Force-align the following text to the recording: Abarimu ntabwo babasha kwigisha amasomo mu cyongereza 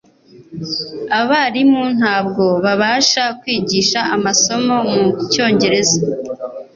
Abarimu 1.19 1.83
ntabwo 1.97 2.45
babasha 2.65 3.23
kwigisha 3.39 3.99
amasomo 4.15 4.75
mu 4.91 5.03
cyongereza 5.31 5.99